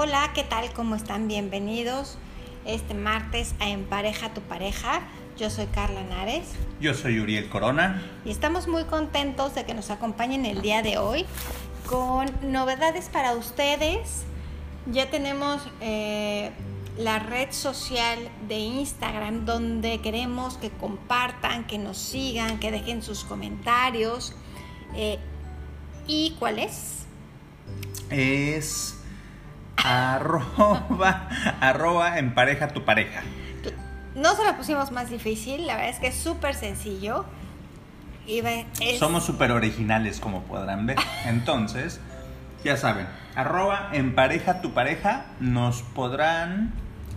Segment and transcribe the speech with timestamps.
[0.00, 0.72] Hola, ¿qué tal?
[0.74, 1.26] ¿Cómo están?
[1.26, 2.18] Bienvenidos
[2.64, 5.00] este martes a Empareja tu pareja.
[5.36, 6.50] Yo soy Carla Nares
[6.80, 8.00] Yo soy Uriel Corona.
[8.24, 11.26] y estamos muy contentos de que nos acompañen el día de hoy
[11.84, 14.22] con novedades para ustedes.
[14.86, 16.52] Ya tenemos eh,
[16.96, 23.24] la red social de Instagram donde queremos que compartan, que nos sigan, que dejen sus
[23.24, 24.32] comentarios.
[24.94, 25.18] Eh,
[26.06, 26.98] ¿Y cuál es?
[28.10, 28.97] Es
[29.84, 31.28] arroba,
[31.60, 33.20] arroba empareja tu pareja.
[34.14, 37.24] No se la pusimos más difícil, la verdad es que es súper sencillo.
[38.26, 40.96] Y ve- es- Somos súper originales como podrán ver.
[41.26, 42.00] Entonces,
[42.64, 45.26] ya saben, arroba empareja tu pareja.
[45.40, 46.72] Nos podrán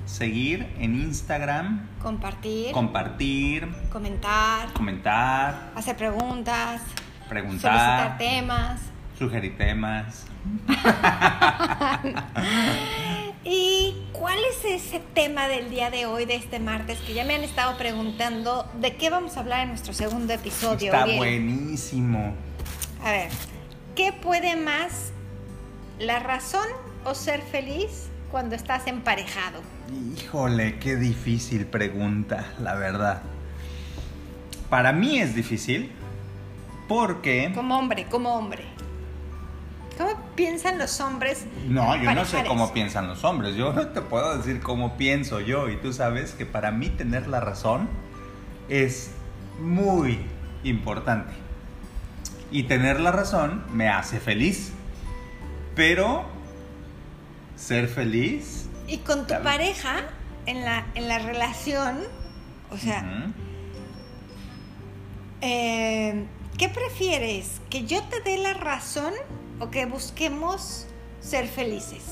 [0.06, 8.82] seguir en Instagram, compartir, compartir, comentar, comentar, hacer preguntas, solicitar preguntar, temas.
[9.18, 10.26] sugerir temas.
[13.44, 17.36] ¿Y cuál es ese tema del día de hoy, de este martes, que ya me
[17.36, 20.94] han estado preguntando de qué vamos a hablar en nuestro segundo episodio?
[20.94, 22.34] Está buenísimo.
[23.04, 23.30] A ver,
[23.96, 25.12] ¿qué puede más
[26.00, 26.68] la razón
[27.04, 29.62] o ser feliz cuando estás emparejado?
[30.16, 33.24] Híjole, qué difícil pregunta, la verdad.
[34.70, 35.92] Para mí es difícil
[36.88, 37.52] porque...
[37.54, 38.64] Como hombre, como hombre.
[39.98, 41.46] ¿Cómo piensan los hombres?
[41.68, 42.74] No, yo no sé cómo eso?
[42.74, 46.72] piensan los hombres, yo te puedo decir cómo pienso yo y tú sabes que para
[46.72, 47.90] mí tener la razón
[48.70, 49.12] es
[49.60, 50.20] muy
[50.64, 51.34] importante.
[52.52, 54.74] Y tener la razón me hace feliz.
[55.76, 56.26] Pero
[57.56, 58.68] ser feliz...
[58.88, 60.02] Y con tu pareja,
[60.46, 62.00] en la, en la relación,
[62.72, 63.32] o sea,
[65.40, 66.26] eh,
[66.58, 67.62] ¿qué prefieres?
[67.70, 69.14] ¿Que yo te dé la razón
[69.62, 70.86] o que busquemos
[71.22, 72.04] ser felices?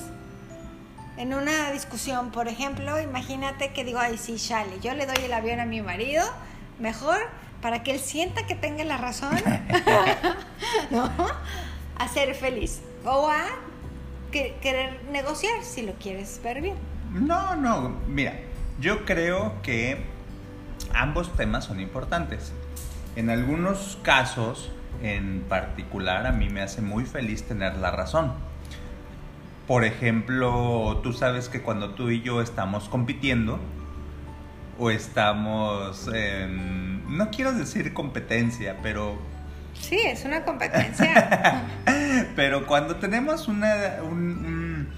[1.17, 5.33] En una discusión, por ejemplo, imagínate que digo, ay, sí, Shale, yo le doy el
[5.33, 6.23] avión a mi marido,
[6.79, 7.17] mejor
[7.61, 9.35] para que él sienta que tenga la razón,
[10.91, 11.11] ¿no?
[11.97, 12.81] A ser feliz.
[13.03, 13.41] O a
[14.31, 16.75] que- querer negociar si lo quieres ver bien.
[17.11, 18.39] No, no, mira,
[18.79, 20.05] yo creo que
[20.93, 22.53] ambos temas son importantes.
[23.17, 24.71] En algunos casos,
[25.01, 28.33] en particular, a mí me hace muy feliz tener la razón.
[29.67, 33.59] Por ejemplo, tú sabes que cuando tú y yo estamos compitiendo,
[34.79, 39.17] o estamos, en- no quiero decir competencia, pero
[39.73, 41.63] Sí, es una competencia.
[42.35, 43.73] pero cuando tenemos una...
[44.03, 44.89] un- un-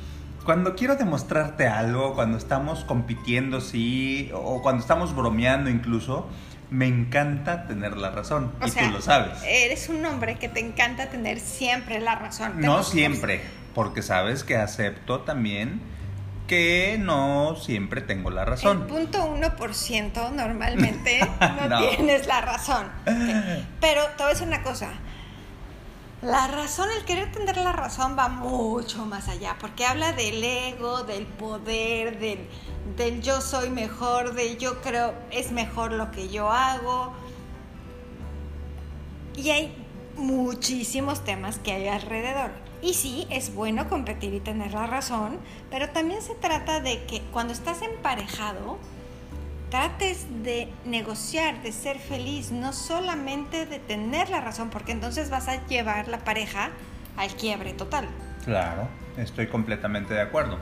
[0.46, 6.28] cuando quiero demostrarte algo, cuando estamos compitiendo, sí, o cuando estamos bromeando incluso,
[6.72, 8.52] me encanta tener la razón.
[8.62, 9.38] O y sea, tú lo sabes.
[9.46, 12.60] Eres un hombre que te encanta tener siempre la razón.
[12.62, 13.42] No siempre,
[13.76, 15.82] porque sabes que acepto también
[16.48, 18.88] que no siempre tengo la El razón.
[18.88, 21.90] punto 1% normalmente no, No.
[21.90, 22.88] tienes la razón.
[23.80, 24.90] Pero te voy a decir una cosa.
[26.22, 31.02] La razón, el querer tener la razón va mucho más allá, porque habla del ego,
[31.02, 37.12] del poder, del, yo soy mejor, del yo creo es mejor lo que yo hago.
[39.36, 39.76] Y hay
[40.16, 42.52] muchísimos temas que hay alrededor.
[42.84, 45.40] Y sí, es bueno competir y tener la razón,
[45.72, 48.78] pero también se trata de que cuando estás emparejado,
[49.72, 55.48] trates de negociar, de ser feliz, no solamente de tener la razón, porque entonces vas
[55.48, 56.70] a llevar la pareja
[57.18, 58.08] al quiebre total.
[58.46, 58.88] Claro,
[59.18, 60.58] estoy completamente de acuerdo.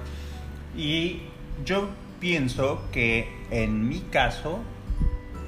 [0.78, 1.24] Y
[1.66, 4.60] yo pienso que en mi caso,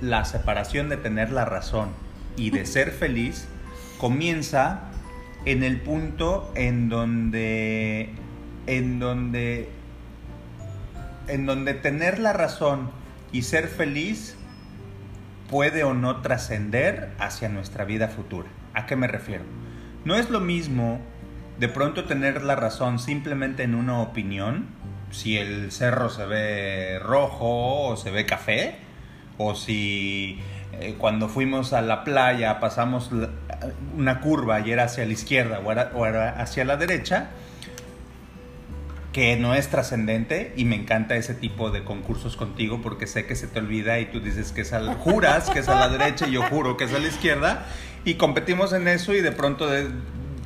[0.02, 1.90] la separación de tener la razón
[2.36, 3.48] y de ser feliz
[4.00, 4.92] comienza
[5.46, 8.10] en el punto en donde
[8.68, 9.70] en donde
[11.28, 13.01] en donde tener la razón
[13.32, 14.36] y ser feliz
[15.50, 18.50] puede o no trascender hacia nuestra vida futura.
[18.74, 19.44] ¿A qué me refiero?
[20.06, 21.00] No es lo mismo
[21.60, 24.68] de pronto tener la razón simplemente en una opinión,
[25.12, 28.76] si el cerro se ve rojo o se ve café,
[29.38, 30.40] o si
[30.74, 33.12] eh, cuando fuimos a la playa pasamos
[33.96, 37.30] una curva y era hacia la izquierda o era hacia la derecha,
[39.14, 43.36] que no es trascendente y me encanta ese tipo de concursos contigo porque sé que
[43.36, 46.28] se te olvida y tú dices que es al, juras que es a la derecha
[46.28, 47.66] y yo juro que es a la izquierda
[48.06, 49.90] y competimos en eso y de pronto de-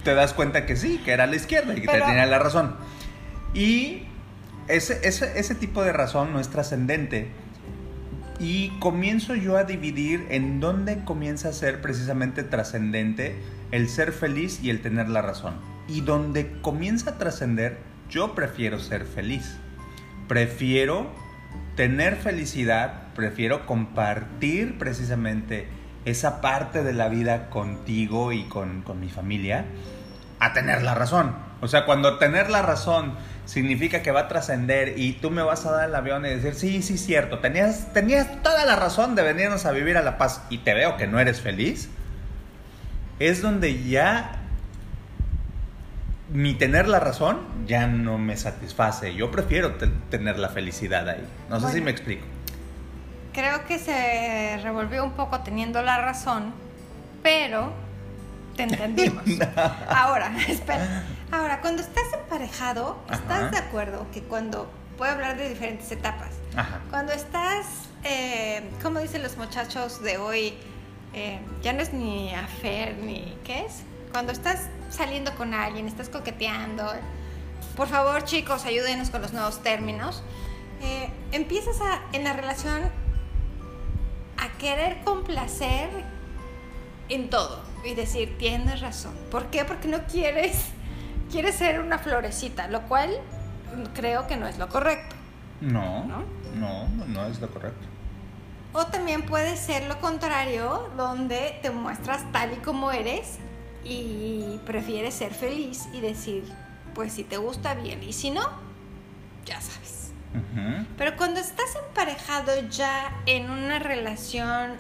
[0.04, 2.26] te das cuenta que sí, que era a la izquierda y que Pero- te tenía
[2.26, 2.76] la razón.
[3.54, 4.04] Y
[4.68, 7.30] ese, ese, ese tipo de razón no es trascendente.
[8.40, 13.36] Y comienzo yo a dividir en dónde comienza a ser precisamente trascendente
[13.72, 15.56] el ser feliz y el tener la razón.
[15.88, 17.78] Y donde comienza a trascender
[18.10, 19.58] Yo prefiero ser feliz.
[20.28, 21.12] Prefiero
[21.76, 25.68] tener felicidad, prefiero compartir precisamente
[26.06, 29.66] esa parte de la vida contigo y con, con mi familia
[30.40, 31.36] a tener la razón.
[31.62, 33.16] O sea, cuando tener la razón
[33.46, 36.54] significa que va a trascender y tú me vas a dar el avión y decir,
[36.56, 40.44] sí, sí, cierto, tenías, tenías toda la razón de venirnos a vivir a La Paz
[40.50, 41.90] y te veo que no eres feliz,
[43.20, 44.45] es donde ya
[46.30, 49.16] mi tener la razón ya no me satisface.
[49.16, 49.76] Yo prefiero
[50.10, 51.26] tener la felicidad ahí.
[51.50, 52.26] No sé si me explico.
[53.34, 56.54] Creo que se revolvió un poco teniendo la razón,
[57.22, 57.74] pero
[58.56, 59.24] te entendimos.
[59.90, 61.04] Ahora, espera.
[61.32, 64.72] Ahora, cuando estás emparejado, ¿estás de acuerdo que cuando...
[64.98, 66.30] Puedo hablar de diferentes etapas.
[66.90, 67.66] Cuando estás,
[68.06, 70.54] eh, como dicen los muchachos de hoy,
[71.14, 73.38] eh, ya no es ni afer ni...
[73.44, 73.84] ¿Qué es?
[74.14, 76.92] Cuando estás saliendo con alguien, estás coqueteando.
[77.76, 80.24] Por favor, chicos, ayúdenos con los nuevos términos.
[80.82, 82.84] Eh, empiezas a, en la relación
[84.38, 85.90] a querer complacer
[87.10, 89.14] en todo y decir, tienes razón.
[89.32, 89.66] ¿Por qué?
[89.66, 90.66] Porque no quieres,
[91.32, 93.10] quieres ser una florecita, lo cual
[93.94, 95.16] creo que no es lo correcto.
[95.62, 96.24] No, no,
[96.56, 97.88] no, no es lo correcto.
[98.74, 103.40] O también puede ser lo contrario, donde te muestras tal y como eres
[103.86, 106.44] y prefieres ser feliz y decir,
[106.96, 108.42] pues si te gusta bien y si no,
[109.46, 110.12] ya sabes.
[110.98, 114.74] Pero cuando estás emparejado ya en una relación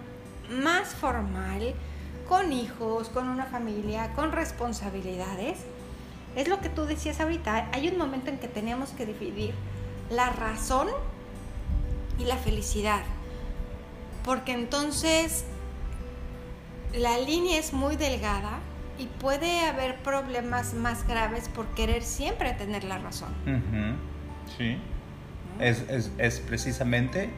[0.49, 1.73] más formal,
[2.27, 5.59] con hijos, con una familia, con responsabilidades,
[6.35, 9.53] es lo que tú decías ahorita, hay un momento en que tenemos que dividir
[10.09, 10.87] la razón
[12.19, 13.03] y la felicidad,
[14.25, 15.45] porque entonces
[16.93, 18.59] la línea es muy delgada
[18.97, 23.29] y puede haber problemas más graves por querer siempre tener la razón.
[24.57, 24.77] Sí.
[25.59, 25.85] Es,
[26.17, 27.29] es, precisamente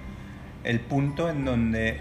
[0.63, 1.99] el punto en donde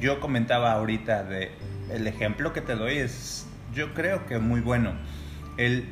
[0.00, 1.50] yo comentaba ahorita de
[1.90, 4.92] el ejemplo que te doy es yo creo que muy bueno.
[5.56, 5.88] El,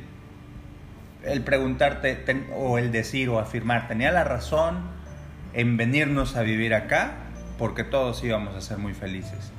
[1.23, 4.79] el preguntarte o el decir o afirmar, tenía la razón
[5.53, 7.15] en venirnos a vivir acá
[7.57, 9.51] porque todos íbamos a ser muy felices.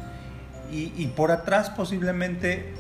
[0.71, 2.75] Y, y por atrás posiblemente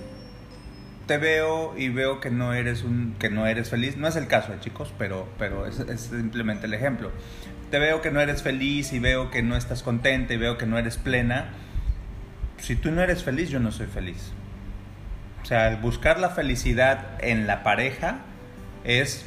[1.09, 3.97] te veo y veo que no eres un que no eres feliz.
[3.97, 7.11] No es el caso chicos pero pero es, simplemente el ejemplo.
[7.73, 10.67] Te veo que no eres feliz y veo que no estás contenta y veo que
[10.67, 11.49] no eres plena.
[12.59, 14.33] Si tú no eres feliz yo no soy feliz.
[15.43, 18.19] O sea buscar la felicidad en la pareja
[18.85, 19.25] es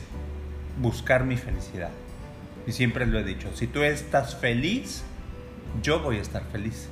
[0.79, 1.91] buscar mi felicidad.
[2.67, 5.03] Y siempre lo he dicho si tú estás feliz
[5.81, 6.89] yo voy a estar feliz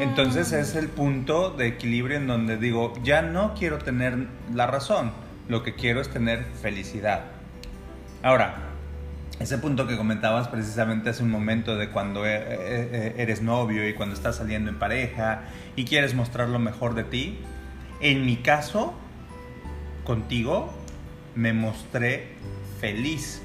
[0.00, 5.12] entonces es el punto de equilibrio en donde digo, ya no quiero tener la razón,
[5.48, 7.24] lo que quiero es tener felicidad.
[8.22, 8.70] Ahora,
[9.38, 13.88] ese punto que comentabas precisamente hace un momento de cuando e, e, e, eres novio
[13.88, 15.44] y cuando estás saliendo en pareja
[15.76, 17.38] y quieres mostrar lo mejor de ti,
[18.00, 18.94] en mi caso,
[20.04, 20.70] contigo,
[21.34, 22.28] me mostré
[22.80, 23.42] feliz.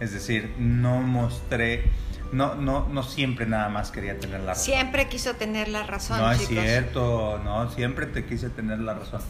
[0.00, 1.84] Es decir, no mostré
[2.32, 4.64] no, no, no siempre nada más quería tener la razón.
[4.64, 6.18] Siempre quiso tener la razón.
[6.18, 9.20] No es cierto, no, siempre te quise tener la razón.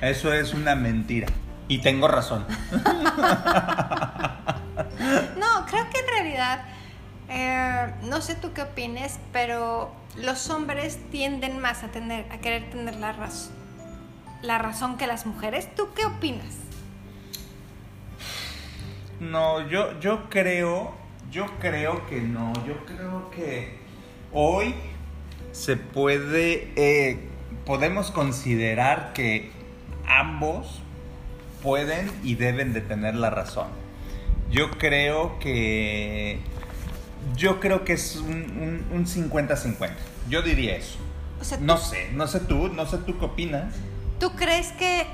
[0.00, 1.26] Eso es una mentira.
[1.66, 2.46] Y tengo razón.
[5.38, 6.64] no, creo que en realidad,
[7.28, 12.70] eh, no sé tú qué opines, pero los hombres tienden más a tener, a querer
[12.70, 13.52] tener la razón,
[14.42, 15.74] la razón que las mujeres.
[15.74, 16.54] ¿Tú qué opinas?
[19.20, 21.03] No, yo, yo creo
[21.34, 23.76] yo creo que no, yo creo que
[24.32, 24.72] hoy
[25.50, 27.18] se puede, eh,
[27.66, 29.50] podemos considerar que
[30.06, 30.80] ambos
[31.60, 33.66] pueden y deben de tener la razón.
[34.48, 36.38] Yo creo que,
[37.34, 39.90] yo creo que es un 50-50,
[40.28, 40.98] yo diría eso.
[41.60, 43.74] no sé, no sé tú, no sé tú qué opinas.
[44.20, 45.04] ¿Tú crees que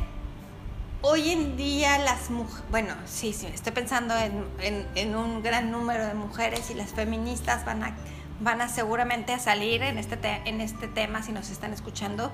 [1.02, 6.14] hoy en día las mujeres, bueno, sí, sí, estoy pensando en, un gran número de
[6.14, 7.96] mujeres y las feministas van a,
[8.40, 12.30] van a seguramente a salir en este, en este tema, si nos están escuchando,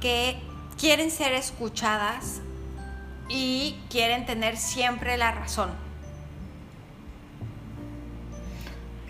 [0.00, 0.38] que
[0.78, 2.40] quieren ser escuchadas
[3.28, 5.70] y quieren tener siempre la razón.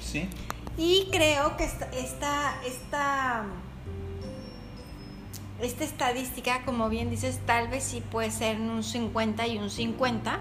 [0.01, 0.29] Sí.
[0.79, 3.45] Y creo que esta, esta esta
[5.63, 10.39] estadística, como bien dices, tal vez sí puede ser un 50 y un 50.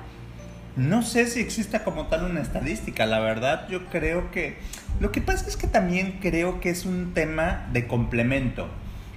[0.76, 4.58] No sé si exista como tal una estadística, la verdad yo creo que...
[5.00, 8.68] Lo que pasa es que también creo que es un tema de complemento.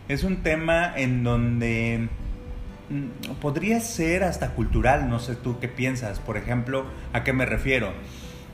[0.08, 2.08] Es un tema en donde
[2.90, 6.20] mm, podría ser hasta cultural, no sé tú qué piensas.
[6.20, 7.92] Por ejemplo, ¿a qué me refiero?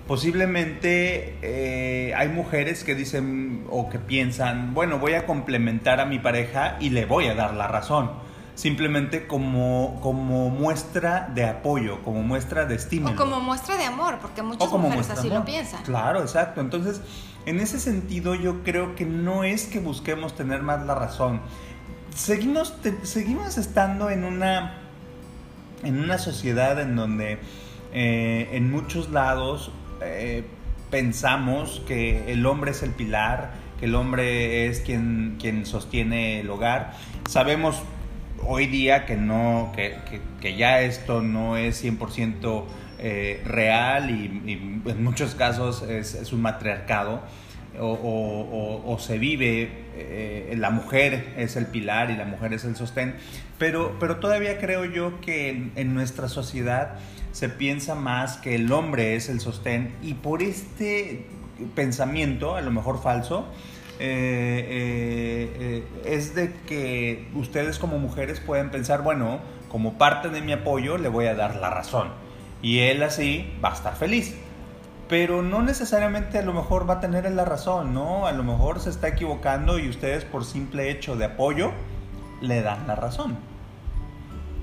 [0.06, 6.18] Posiblemente eh, hay mujeres que dicen o que piensan, bueno, voy a complementar a mi
[6.18, 8.10] pareja y le voy a dar la razón.
[8.54, 13.14] Simplemente como, como muestra de apoyo, como muestra de estímulo.
[13.14, 15.82] O como muestra de amor, porque muchas mujeres así lo piensan.
[15.84, 16.60] Claro, exacto.
[16.60, 17.00] Entonces,
[17.46, 21.40] en ese sentido, yo creo que no es que busquemos tener más la razón.
[22.14, 24.74] Seguimos, seguimos estando en una,
[25.82, 27.38] en una sociedad en donde
[27.92, 30.44] eh, en muchos lados eh,
[30.90, 36.50] pensamos que el hombre es el pilar, que el hombre es quien, quien sostiene el
[36.50, 36.92] hogar.
[37.28, 37.82] Sabemos
[38.46, 39.96] hoy día que no, que,
[40.40, 42.64] que, ya esto no es 100%
[42.98, 47.22] eh, real y, en muchos casos es, un matriarcado.
[47.80, 53.16] O, se vive, eh, la mujer es el pilar y la mujer es el sostén,
[53.58, 56.98] pero, pero todavía creo yo que en, en nuestra sociedad
[57.34, 61.26] se piensa más que el hombre es el sostén y por este
[61.74, 63.46] pensamiento, a lo mejor falso,
[63.98, 70.42] eh, eh, eh, es de que ustedes como mujeres pueden pensar, bueno, como parte de
[70.42, 72.10] mi apoyo le voy a dar la razón
[72.62, 74.36] y él así va a estar feliz.
[75.08, 78.28] Pero no necesariamente a lo mejor va a tener la razón, ¿no?
[78.28, 81.72] A lo mejor se está equivocando y ustedes por simple hecho de apoyo
[82.40, 83.53] le dan la razón.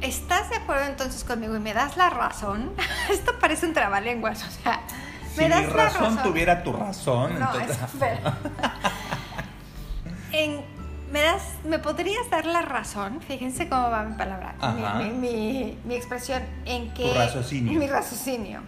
[0.02, 2.72] ¿Estás de acuerdo entonces conmigo y me das la razón?
[3.10, 4.82] Esto parece un trabalenguas, o sea,
[5.38, 7.78] me si das mi la razón, tuviera tu razón, No, entonces...
[7.82, 8.38] espera.
[10.34, 10.62] En-
[11.12, 13.20] ¿me, das, ¿Me podrías dar la razón?
[13.28, 14.94] Fíjense cómo va mi palabra, mi, Ajá.
[15.00, 17.04] mi- mi- mi expresión, en que...
[17.10, 17.78] Tu raciocinio.
[17.78, 18.62] Mi raciocinio.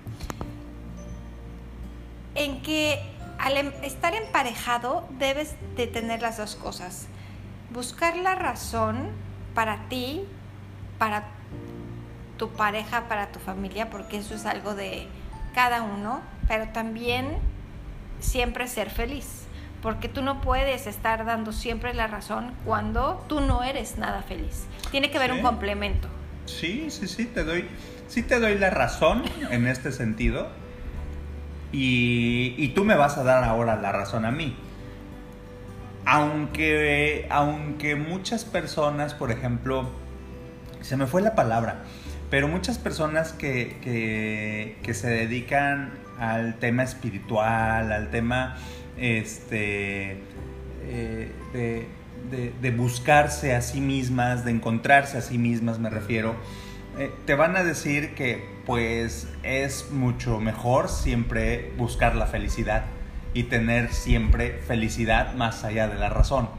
[2.36, 3.02] En que
[3.40, 7.08] al em- estar emparejado debes de tener las dos cosas.
[7.72, 9.10] Buscar la razón
[9.56, 10.26] para ti,
[11.04, 11.24] para
[12.38, 15.06] tu pareja, para tu familia, porque eso es algo de
[15.54, 17.28] cada uno, pero también
[18.22, 19.44] siempre ser feliz,
[19.82, 24.64] porque tú no puedes estar dando siempre la razón cuando tú no eres nada feliz.
[24.92, 25.38] Tiene que haber Sí.
[25.40, 26.08] un complemento.
[26.46, 27.68] Sí, sí, sí, te doy,
[28.08, 30.48] sí te doy la razón en este sentido.
[31.74, 34.56] Y, y tú me vas a dar ahora la razón a mí.
[36.06, 39.90] Aunque, aunque muchas personas, por ejemplo,
[40.84, 41.84] se me fue la palabra,
[42.30, 43.78] pero muchas personas que,
[44.84, 48.56] que, se dedican al tema espiritual, al tema
[48.98, 50.20] este,
[50.84, 51.88] eh, de,
[52.32, 56.36] de- de buscarse a sí mismas, de encontrarse a sí mismas, me refiero,
[56.98, 62.84] eh, te van a decir que pues es mucho mejor siempre buscar la felicidad
[63.34, 66.50] y tener siempre felicidad más allá de la razón,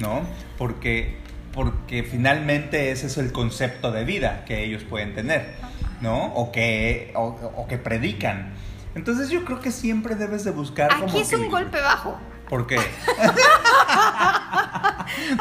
[0.00, 0.22] ¿no?
[0.58, 1.18] Porque,
[1.62, 5.56] porque finalmente ese es el concepto de vida que ellos pueden tener,
[6.00, 6.32] ¿no?
[6.32, 8.54] O que, o, o que predican.
[8.94, 10.88] Entonces yo creo que siempre debes de buscar...
[10.88, 12.18] como Aquí es que- un golpe bajo.
[12.48, 12.76] ¿Por qué?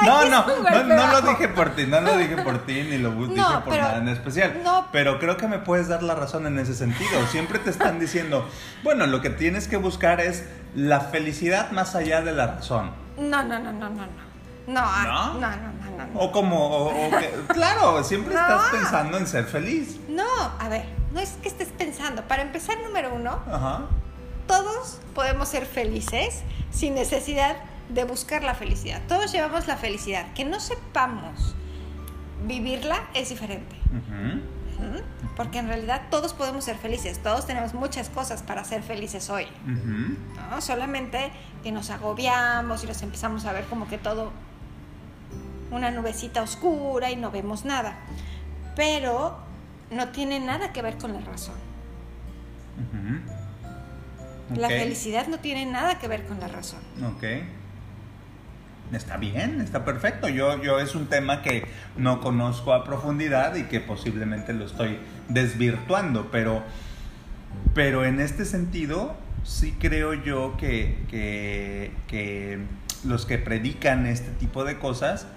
[0.06, 0.46] no, es no,
[0.84, 3.64] no, no lo dije por ti, no lo dije por ti ni lo dije No,
[3.64, 4.58] por pero- nada en especial.
[4.62, 4.88] no.
[4.92, 7.26] Pero creo que me puedes dar la razón en ese sentido.
[7.28, 8.46] Siempre te están diciendo,
[8.84, 10.44] bueno, lo que tienes que buscar es
[10.76, 12.92] la felicidad más allá de la razón.
[13.18, 14.29] No, no, no, no, no, no.
[14.70, 15.40] No, ah, ¿No?
[15.40, 16.20] no, no, no.
[16.20, 18.40] O como, o- o que- claro, siempre No.
[18.42, 19.98] estás pensando en ser feliz.
[20.08, 20.24] No,
[20.60, 22.24] a ver, no es que estés pensando.
[22.28, 23.82] Para empezar, número uno, Ajá.
[24.48, 27.58] todos podemos ser felices sin necesidad
[27.90, 29.02] de buscar la felicidad.
[29.08, 30.32] Todos llevamos la felicidad.
[30.34, 31.56] Que no sepamos
[32.46, 33.76] vivirla es diferente.
[33.92, 35.36] ¿Mm?
[35.36, 37.22] Porque en realidad todos podemos ser felices.
[37.24, 39.48] Todos tenemos muchas cosas para ser felices hoy.
[40.52, 40.62] ¿no?
[40.62, 41.32] Solamente
[41.64, 44.32] que nos agobiamos y nos empezamos a ver como que todo
[45.72, 47.98] una nubecita oscura y no vemos nada.
[48.76, 49.38] Pero
[49.92, 51.56] no tiene nada que ver con la razón.
[54.56, 56.80] La felicidad no tiene nada que ver con la razón.
[57.14, 57.24] Ok.
[58.94, 60.28] Está bien, está perfecto.
[60.28, 64.98] Yo, yo es un tema que no conozco a profundidad y que posiblemente lo estoy
[65.28, 66.64] desvirtuando, pero,
[67.76, 72.60] pero en este sentido sí creo yo que, que, que
[73.04, 75.28] los que predican este tipo de cosas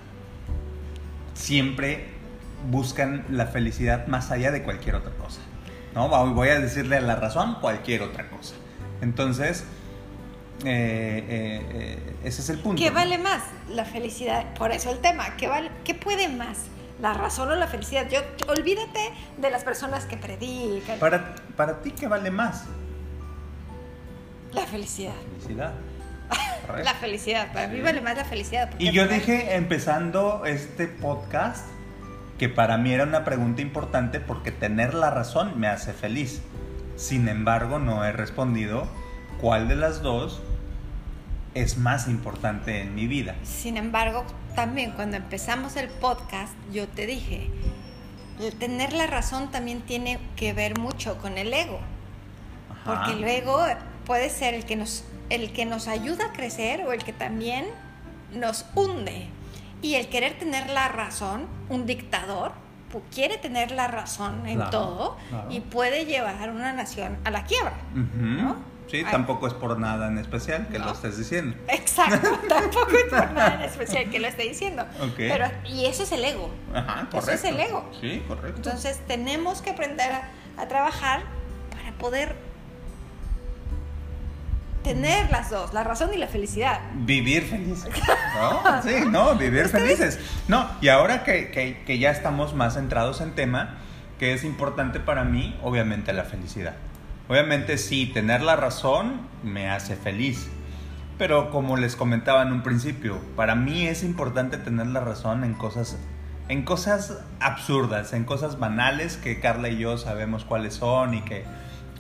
[1.34, 2.06] siempre
[2.70, 5.40] buscan la felicidad más allá de cualquier otra cosa.
[5.94, 6.08] ¿no?
[6.08, 8.54] Voy a decirle a la razón cualquier otra cosa.
[9.00, 9.64] Entonces,
[10.64, 12.80] eh, eh, eh, ese es el punto.
[12.80, 13.42] ¿Qué vale más?
[13.68, 14.54] La felicidad.
[14.54, 15.36] Por eso el tema.
[15.36, 16.66] ¿Qué, vale, ¿Qué puede más?
[17.00, 18.08] ¿La razón o la felicidad?
[18.08, 20.98] Yo, olvídate de las personas que predican.
[20.98, 22.64] Para, para ti, ¿qué vale más?
[24.52, 25.14] La felicidad.
[25.40, 25.72] Felicidad.
[26.82, 27.52] La felicidad.
[27.52, 28.70] Para mí vale más la felicidad.
[28.78, 31.66] Y yo dije, empezando este podcast,
[32.38, 36.42] que para mí era una pregunta importante porque tener la razón me hace feliz.
[36.96, 38.88] Sin embargo, no he respondido
[39.40, 40.42] cuál de las dos
[41.54, 43.34] es más importante en mi vida.
[43.42, 47.50] Sin embargo, también cuando empezamos el podcast, yo te dije,
[48.40, 51.80] el tener la razón también tiene que ver mucho con el ego.
[52.84, 53.60] Porque el ego
[54.04, 57.66] puede ser el que nos el que nos ayuda a crecer o el que también
[58.34, 59.28] nos hunde.
[59.80, 62.52] Y el querer tener la razón, un dictador,
[63.12, 65.16] quiere tener la razón en todo
[65.48, 67.74] y puede llevar una nación a la quiebra.
[68.90, 71.56] Sí, tampoco es por nada en especial que lo estés diciendo.
[71.68, 74.84] Exacto, tampoco es por nada en especial que lo esté diciendo.
[75.16, 76.50] Pero, y eso es el ego.
[76.74, 77.18] Ajá, correcto.
[77.18, 77.90] Eso es el ego.
[77.98, 78.56] Sí, correcto.
[78.56, 80.12] Entonces tenemos que aprender
[80.58, 81.22] a trabajar
[81.70, 82.36] para poder
[84.82, 86.80] tener las dos, la razón y la felicidad.
[86.94, 87.90] Vivir felices.
[88.34, 88.82] ¿No?
[88.82, 90.18] Sí, no, vivir felices.
[90.48, 91.50] No, y ahora que,
[91.86, 93.78] que, ya estamos más centrados en tema,
[94.18, 96.74] que es importante para mí, obviamente la felicidad.
[97.28, 100.48] Obviamente sí, tener la razón me hace feliz.
[101.18, 105.54] Pero como les comentaba en un principio, para mí es importante tener la razón en
[105.54, 105.98] cosas
[106.48, 111.44] en cosas absurdas, en cosas banales que Carla y yo sabemos cuáles son y que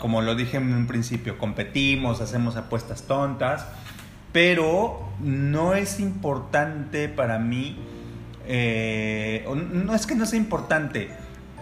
[0.02, 3.68] como lo dije en un principio, competimos, hacemos apuestas tontas,
[4.32, 7.78] pero no es importante para mí,
[8.48, 11.10] eh, no es que no sea importante,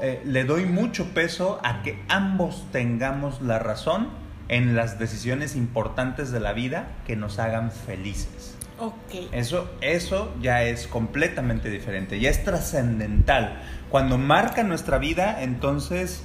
[0.00, 4.09] eh, le doy mucho peso a que ambos tengamos la razón
[4.49, 8.56] en las decisiones importantes de la vida que nos hagan felices.
[8.78, 9.28] Okay.
[9.32, 13.61] Eso, eso ya es completamente diferente, ya es trascendental.
[13.90, 16.23] Cuando marca nuestra vida, entonces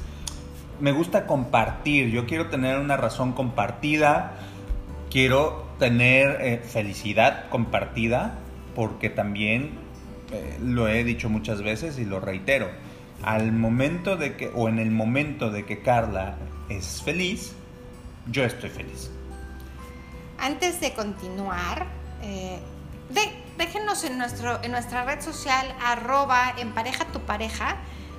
[0.80, 4.34] me gusta compartir, yo quiero tener una razón compartida,
[5.10, 8.40] quiero tener eh, felicidad compartida,
[8.76, 9.72] porque también
[10.32, 12.70] eh, lo he dicho muchas veces y lo reitero,
[13.24, 16.36] al momento de que, o en el momento de que Carla
[16.70, 17.54] es feliz,
[18.30, 19.10] yo estoy feliz.
[20.38, 21.88] Antes de continuar,
[22.22, 22.60] eh,
[23.58, 27.78] déjenos en, nuestro, en nuestra red social arroba empareja tu pareja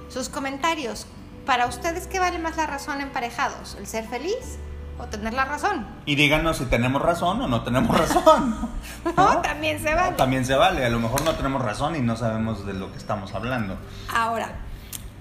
[0.09, 1.07] sus comentarios
[1.47, 3.77] para ustedes, ¿qué vale más la razón emparejados?
[3.77, 4.59] ¿El ser feliz
[4.99, 5.87] o tener la razón?
[6.05, 8.71] Y díganos si tenemos razón o no tenemos razón.
[9.17, 9.41] ¿No?
[9.41, 10.17] también se vale.
[10.17, 10.85] también se vale.
[10.85, 13.79] A lo mejor no tenemos razón y no sabemos de lo que estamos hablando.
[14.13, 14.57] Ahora,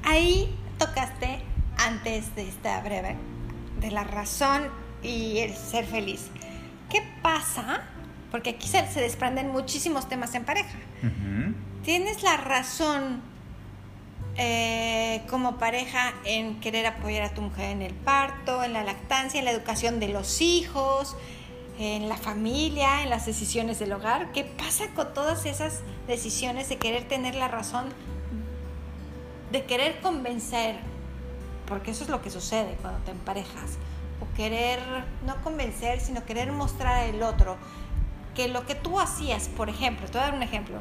[0.03, 1.43] ahí tocaste
[1.77, 3.15] antes de esta breve
[3.79, 4.63] de la razón
[5.03, 6.29] y el ser feliz.
[6.89, 7.83] ¿Qué pasa?
[8.31, 10.77] Porque aquí se, desprenden muchísimos temas en pareja.
[11.83, 13.21] Tienes la razón
[14.37, 19.39] eh, como pareja en querer apoyar a tu mujer en el parto, en la lactancia,
[19.39, 21.15] en la educación de los hijos,
[21.79, 24.31] en la familia, en las decisiones del hogar.
[24.33, 27.85] ¿Qué pasa con todas esas decisiones de querer tener la razón,
[29.51, 30.75] de querer convencer?
[31.65, 33.77] Porque eso es lo que sucede cuando te emparejas.
[34.21, 34.79] O querer,
[35.25, 37.57] no convencer, sino querer mostrar al otro
[38.35, 40.79] que lo que tú hacías, por ejemplo, te voy a dar un ejemplo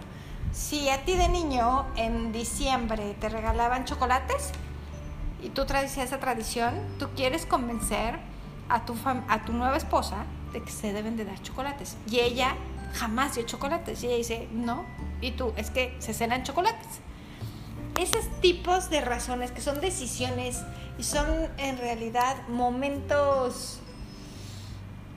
[0.54, 4.52] si a ti de niño en diciembre te regalaban chocolates
[5.42, 8.20] y tú traes esa tradición, tú quieres convencer
[8.68, 11.96] a tu, a tu nueva esposa de que se deben de dar chocolates.
[12.08, 12.54] Y ella
[12.94, 14.02] jamás dio chocolates.
[14.04, 14.84] Y ella dice, no.
[15.20, 17.00] Y tú, es que se cenan chocolates.
[18.00, 20.62] Esos tipos de razones que son decisiones
[20.98, 21.26] y son
[21.58, 23.80] en realidad momentos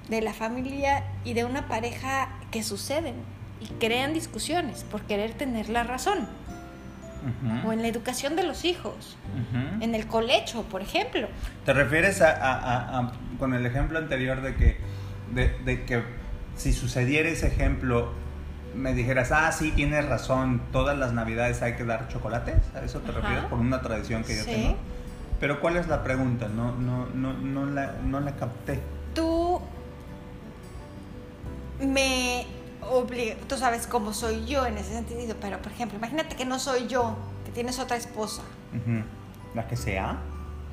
[0.09, 5.69] de la familia y de una pareja que suceden y crean discusiones por querer tener
[5.69, 6.27] la razón.
[7.65, 9.17] O en la educación de los hijos,
[9.81, 11.27] en el colecho, por ejemplo.
[11.65, 14.77] ¿Te refieres a, con el ejemplo anterior de que,
[15.33, 16.03] de, que
[16.55, 18.13] si sucediera ese ejemplo,
[18.75, 22.55] me dijeras, ah, sí, tienes razón, todas las navidades hay que dar chocolates?
[22.75, 23.43] ¿A eso te refieres?
[23.45, 24.77] Por una tradición que yo tengo.
[25.39, 26.47] Pero ¿cuál es la pregunta?
[26.47, 28.79] No, no, no, no, la, no la capté.
[29.13, 29.59] Tú
[31.79, 32.45] me
[33.47, 36.87] tú sabes cómo soy yo en ese sentido, pero por ejemplo, imagínate que no soy
[36.87, 38.41] yo, que tienes otra esposa.
[39.53, 40.17] ¿La que sea?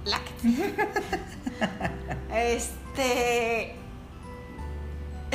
[0.05, 0.75] La que
[2.55, 3.77] Este.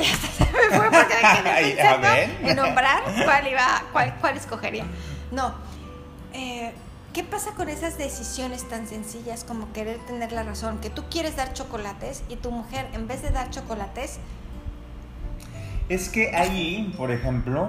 [0.00, 1.14] se me fue porque
[2.42, 4.86] en nombrar cuál iba, cuál, cuál escogería.
[5.30, 5.54] No.
[6.32, 6.72] Eh,
[7.12, 10.78] ¿Qué pasa con esas decisiones tan sencillas como querer tener la razón?
[10.78, 14.20] Que tú quieres dar chocolates y tu mujer, en vez de dar chocolates,
[15.90, 17.68] es que ahí, por ejemplo,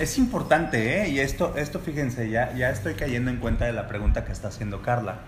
[0.00, 1.08] es importante, ¿eh?
[1.08, 4.48] Y esto, esto fíjense, ya, ya estoy cayendo en cuenta de la pregunta que está
[4.48, 5.18] haciendo Carla.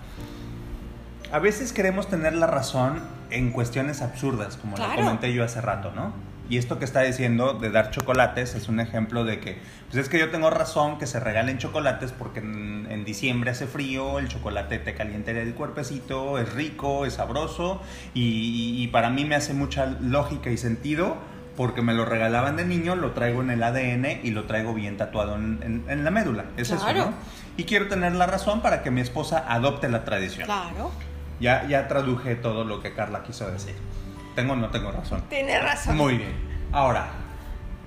[1.30, 5.92] A veces queremos tener la razón en cuestiones absurdas, como lo comenté yo hace rato,
[5.94, 6.12] ¿no?
[6.48, 10.08] Y esto que está diciendo de dar chocolates es un ejemplo de que, pues es
[10.08, 14.26] que yo tengo razón que se regalen chocolates porque en, en diciembre hace frío, el
[14.26, 17.80] chocolate te calienta el cuerpecito, es rico, es sabroso
[18.12, 21.16] y, y para mí me hace mucha lógica y sentido
[21.56, 24.96] porque me lo regalaban de niño, lo traigo en el ADN y lo traigo bien
[24.96, 26.44] tatuado en, en- en la médula.
[26.56, 26.98] Es Claro.
[27.00, 27.14] eso, ¿no?
[27.56, 30.44] Y quiero tener la razón para que mi esposa adopte la tradición.
[30.46, 30.90] Claro.
[31.40, 33.74] Ya, ya traduje todo lo que Carla quiso decir.
[34.34, 35.22] ¿Tengo o no tengo razón?
[35.30, 35.96] Tienes razón.
[35.96, 36.32] Muy bien.
[36.72, 37.06] Ahora,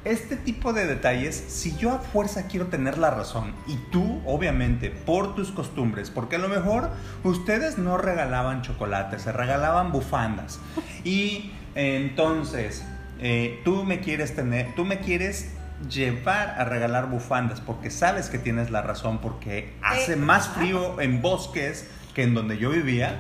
[0.05, 4.89] este tipo de detalles, si yo a fuerza quiero tener la razón y tú, obviamente,
[4.89, 6.89] por tus costumbres, porque a lo mejor
[7.23, 10.59] ustedes no regalaban chocolates, se regalaban bufandas.
[11.03, 12.83] Y entonces,
[13.19, 15.51] eh, tú me quieres tener, tú me quieres
[15.89, 20.99] llevar a regalar bufandas porque sabes que tienes la razón, porque hace Eh, más frío
[20.99, 23.19] en bosques que en donde yo vivía.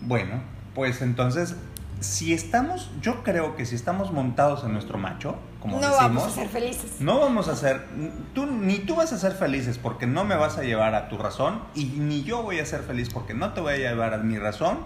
[0.00, 0.42] Bueno,
[0.74, 1.56] pues entonces,
[2.00, 6.26] si estamos, yo creo que si estamos montados en nuestro macho, como no decimos, vamos
[6.26, 7.00] a ser felices.
[7.00, 7.84] no vamos a ser,
[8.32, 11.18] tú, ni tú vas a ser felices porque no me vas a llevar a tu
[11.18, 14.18] razón y ni yo voy a ser feliz porque no te voy a llevar a
[14.18, 14.78] mi razón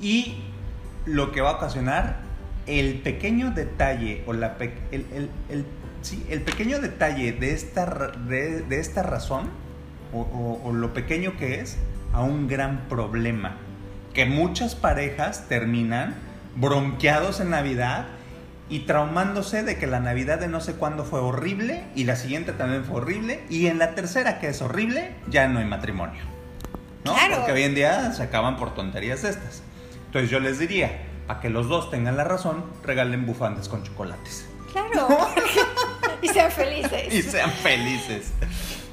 [0.00, 0.36] y
[1.06, 2.25] lo que va a ocasionar
[2.66, 5.64] el pequeño detalle o la pe- el, el- el-
[6.02, 7.86] sí, el pequeño detalle de esta,
[8.28, 9.48] de, de esta razón
[10.12, 11.76] o, o- o lo pequeño que es
[12.12, 13.56] a un gran problema
[14.14, 16.14] que muchas parejas terminan
[16.56, 18.06] bronqueados en Navidad
[18.68, 22.52] y traumándose de que la Navidad de no sé cuándo fue horrible y la siguiente
[22.52, 26.22] también fue horrible y en la tercera que es horrible ya no hay matrimonio.
[27.04, 27.14] ¿no?
[27.14, 27.36] Claro.
[27.36, 29.62] Porque hoy en día se acaban por tonterías estas.
[30.06, 30.90] Entonces yo les diría,
[31.28, 34.46] a que los dos tengan la razón, regalen bufandas con chocolates.
[34.72, 35.08] Claro.
[36.22, 37.12] y sean felices.
[37.12, 38.32] Y sean felices.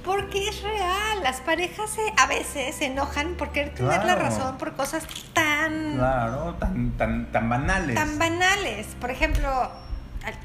[0.04, 1.24] Porque es real.
[1.24, 5.94] Las parejas se, a veces se enojan por querer tener la razón por cosas tan,
[5.96, 7.96] Claro, tan, tan, tan banales.
[7.96, 8.88] tan banales.
[9.00, 9.50] Por ejemplo,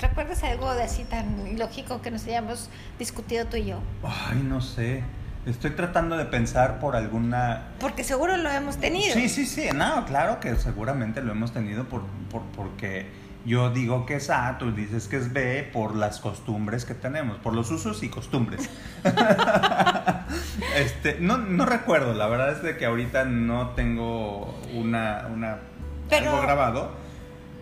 [0.01, 3.81] ¿recuerdas algo de así tan ilógico que nos hayamos discutido tú y yo?
[4.05, 5.03] Ay, no sé.
[5.47, 9.15] Estoy tratando de pensar por alguna Porque seguro lo hemos tenido.
[9.15, 13.07] Sí, sí, sí, no, claro que seguramente lo hemos tenido por, por- porque
[13.47, 17.39] yo digo que es A, tú dices que es B por las costumbres que tenemos,
[17.39, 18.69] por los usos y costumbres.
[20.77, 25.59] este, no, no recuerdo, la verdad es de que ahorita no tengo una, una
[26.11, 26.93] Pero- algo grabado,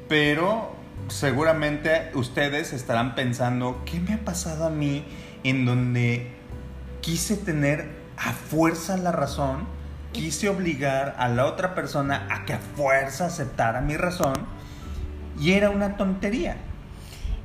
[0.08, 0.74] pero
[1.08, 5.04] seguramente ustedes estarán pensando, ¿qué me ha pasado a mí
[5.44, 6.34] en donde
[7.06, 9.68] quise tener a fuerza la razón,
[10.10, 14.34] quise obligar a la otra persona a que a fuerza aceptara mi razón
[15.38, 16.56] y era una tontería.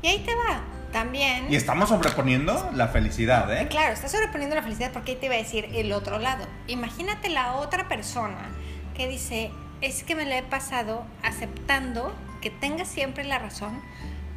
[0.02, 0.63] Y ahí te va.
[0.91, 1.45] También.
[1.50, 3.67] Y estamos sobreponiendo la felicidad, ¿eh?
[3.69, 6.45] Claro, estás sobreponiendo la felicidad porque ahí te iba a decir el otro lado.
[6.67, 8.50] Imagínate la otra persona
[8.95, 13.80] que dice, es que me la he pasado aceptando que tenga siempre la razón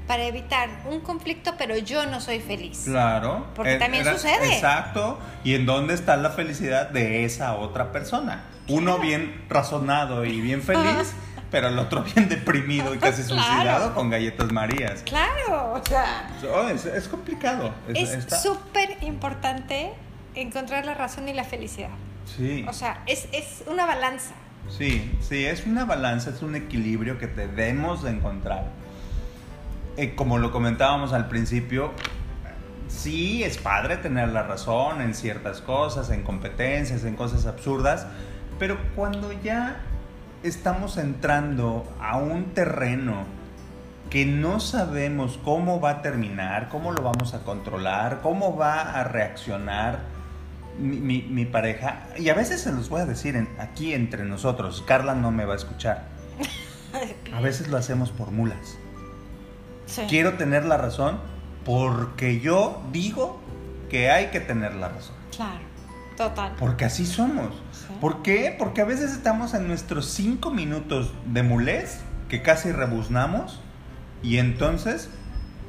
[0.06, 2.82] para evitar un conflicto, pero yo no soy feliz.
[2.84, 3.46] Claro.
[3.54, 4.54] Porque Eh, también sucede.
[4.54, 5.18] Exacto.
[5.44, 8.44] ¿Y en dónde está la felicidad de esa otra persona?
[8.68, 11.12] Uno bien razonado y bien feliz,
[11.50, 13.42] pero el otro bien deprimido y casi Claro.
[13.42, 15.02] suicidado con galletas marías.
[15.02, 17.72] Claro, o sea, Oh, es, es complicado.
[17.94, 19.92] Es- súper importante
[20.34, 21.90] encontrar la razón y la felicidad.
[22.36, 22.64] Sí.
[22.68, 24.34] O sea, es, es una balanza.
[24.70, 28.64] Sí, sí, es una balanza, es un equilibrio que debemos de encontrar.
[29.96, 31.92] Eh, como lo comentábamos al principio,
[32.88, 38.06] sí es padre tener la razón en ciertas cosas, en competencias, en cosas absurdas,
[38.58, 39.76] pero cuando ya
[40.42, 43.24] estamos entrando a un terreno
[44.10, 49.04] que no sabemos cómo va a terminar, cómo lo vamos a controlar, cómo va a
[49.04, 50.00] reaccionar
[50.78, 54.24] mi, mi- mi pareja, y a veces se los voy a decir en- aquí entre
[54.24, 56.02] nosotros, Carla no me va a escuchar,
[57.32, 58.76] a veces lo hacemos por mulas.
[59.86, 60.02] Sí.
[60.08, 61.18] Quiero tener la razón
[61.64, 63.40] porque yo digo
[63.90, 65.14] que hay que tener la razón.
[65.34, 65.60] Claro,
[66.16, 66.52] total.
[66.58, 67.48] Porque así somos.
[67.72, 67.86] Sí.
[68.00, 68.54] ¿Por qué?
[68.58, 73.60] Porque a veces estamos en nuestros cinco minutos de mulez que casi rebuznamos
[74.22, 75.10] y entonces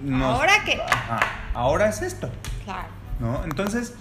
[0.01, 0.81] nos- ¿Ahora qué?
[0.81, 1.19] Ajá,
[1.53, 2.29] ahora es esto,
[2.63, 2.87] Claro.
[3.19, 3.43] ¿no?
[3.43, 3.93] Entonces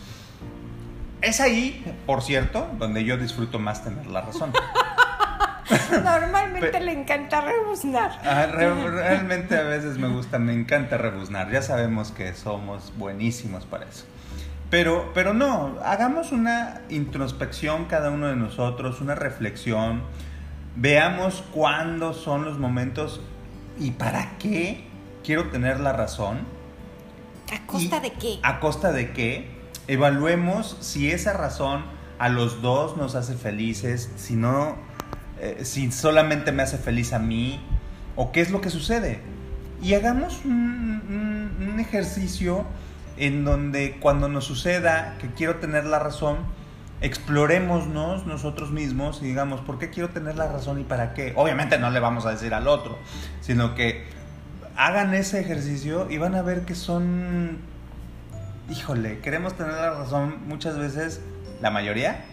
[1.23, 4.53] es ahí, por cierto, donde yo disfruto más tener la razón.
[6.05, 8.19] Normalmente le encanta rebuznar.
[8.25, 11.51] Ah, re- realmente a veces me gusta, me encanta rebuznar.
[11.51, 14.05] Ya sabemos que somos buenísimos para eso.
[14.71, 20.03] Pero, pero no, hagamos una introspección cada uno de nosotros, una reflexión.
[20.77, 23.21] Veamos cuándo son los momentos
[23.79, 24.85] y para qué
[25.23, 26.39] quiero tener la razón.
[27.53, 28.39] ¿A costa de qué?
[28.43, 29.49] ¿A costa de qué?
[29.87, 31.85] Evaluemos si esa razón
[32.19, 34.77] a los dos nos hace felices, si no,
[35.45, 37.61] eh, si solamente me hace feliz a mí,
[38.17, 39.21] o qué es lo que sucede.
[39.83, 41.03] y hagamos un,
[41.61, 42.65] un- ejercicio
[43.19, 46.39] en donde cuando nos suceda que quiero tener la razón,
[47.01, 51.33] explorémonos nosotros mismos y digamos, ¿por qué quiero tener la razón y para qué?
[51.37, 52.97] Obviamente no le vamos a decir al otro,
[53.41, 54.05] sino que
[54.77, 57.59] hagan ese ejercicio y van a ver que son,
[58.71, 61.21] híjole, queremos tener la razón muchas veces,
[61.61, 62.25] la mayoría,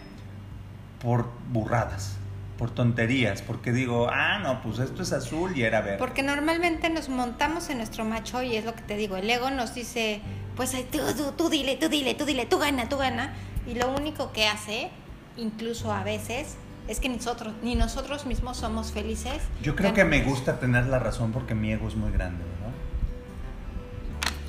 [1.00, 2.16] por burradas,
[2.62, 5.98] por tonterías, porque digo, ah, no, pues esto es azul y era verde.
[5.98, 9.50] Porque normalmente nos montamos en nuestro macho y es lo que te digo, el ego
[9.50, 10.20] nos dice,
[10.54, 13.32] pues tú, tú, tú dile, tú dile, tú dile, tú gana, tú gana.
[13.66, 14.90] Y lo único que hace,
[15.36, 16.54] incluso a veces,
[16.86, 19.42] es que nosotros, ni nosotros mismos somos felices.
[19.60, 22.71] Yo creo que me gusta tener la razón porque mi ego es muy grande, ¿verdad?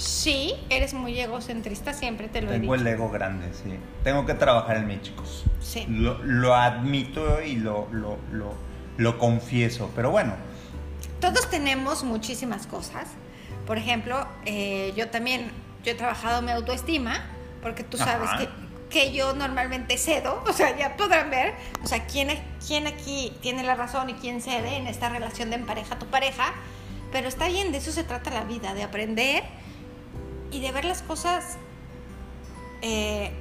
[0.04, 2.96] Sí, eres muy egocentrista, siempre te lo Tengo he el dicho.
[2.96, 3.80] ego grande, sí.
[4.04, 5.46] Tengo que trabajar en mí, chicos.
[5.62, 5.86] Sí.
[5.88, 8.18] Lo, lo admito y lo, lo,
[8.98, 9.90] lo, confieso.
[9.96, 10.34] Pero bueno,
[11.22, 13.08] Todos tenemos muchísimas cosas.
[13.66, 15.52] Por ejemplo, eh, yo también,
[15.86, 17.24] yo he trabajado mi autoestima,
[17.62, 18.40] porque tú sabes Ajá.
[18.40, 18.50] que,
[18.90, 22.28] que yo normalmente cedo, o sea, ya podrán ver, o sea, quién,
[22.68, 26.08] quién aquí tiene la razón y quién cede en esta relación de en pareja tu
[26.08, 26.54] pareja,
[27.14, 29.63] pero está bien, de eso se trata la vida, de aprender
[30.54, 31.58] y de ver las cosas
[32.82, 33.32] eh,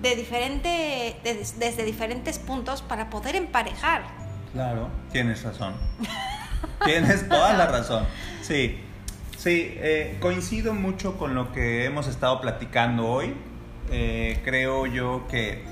[0.00, 4.02] de diferente, de- desde diferentes puntos para poder emparejar.
[4.52, 5.74] claro, tienes razón.
[6.84, 8.04] tienes toda la razón.
[8.42, 8.78] Sí,
[9.36, 13.34] sí, eh, coincido mucho con lo que hemos estado platicando hoy.
[13.90, 15.64] Eh, creo yo que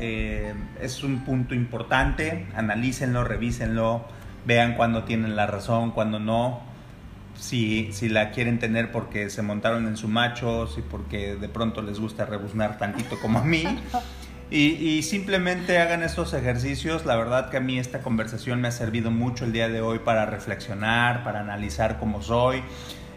[0.00, 2.46] eh, es un punto importante.
[2.54, 4.04] Analícenlo, revísenlo,
[4.44, 6.60] vean cuándo tienen la razón, cuándo no.
[7.38, 11.82] Si, si la quieren tener porque se montaron en su macho, si porque de pronto
[11.82, 13.64] les gusta rebuznar tantito como a mí.
[14.50, 17.04] Y, simplemente hagan estos ejercicios.
[17.04, 19.98] La verdad que a mí esta conversación me ha servido mucho el día de hoy
[19.98, 22.62] para reflexionar, para analizar cómo soy.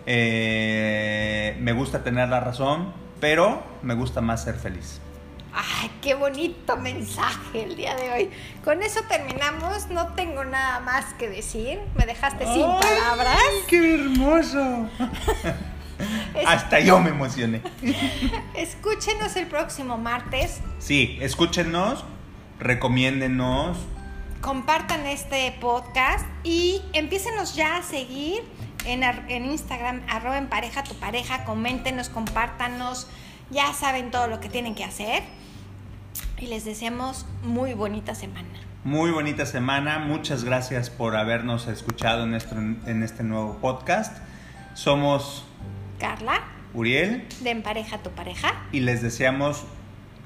[0.06, 5.00] Eh, me gusta tener la razón, pero me gusta más ser feliz.
[5.54, 8.30] Ay, qué bonito mensaje el día de hoy.
[8.64, 9.88] Con eso terminamos.
[9.90, 11.80] No tengo nada más que decir.
[11.96, 13.38] Me dejaste sin ¡Ay, palabras.
[13.68, 14.90] ¡Qué hermoso!
[16.34, 17.62] Es- Hasta yo me emocioné.
[18.56, 20.60] Escúchenos el próximo martes.
[20.80, 22.04] Sí, escúchenos,
[22.60, 23.78] recomiéndenos.
[24.42, 28.42] Compartan este podcast y empiécenos ya a seguir
[28.86, 31.44] en, en Instagram, arroba en pareja tu pareja.
[31.46, 33.08] Coméntenos, compártanos.
[33.52, 35.22] Ya saben todo lo que tienen que hacer.
[36.42, 38.50] Y les deseamos muy bonita semana.
[38.84, 44.18] Muy bonita semana, muchas gracias por habernos escuchado en, nuestro, en este nuevo podcast.
[44.74, 45.46] Somos
[46.00, 46.42] Carla,
[46.74, 48.54] Uriel de En pareja tu pareja.
[48.72, 49.66] y les deseamos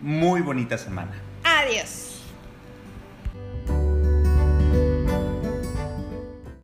[0.02, 1.12] muy bonita semana.
[1.44, 2.15] Adiós.